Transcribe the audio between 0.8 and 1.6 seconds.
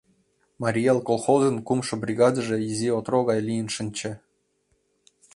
эл» колхозын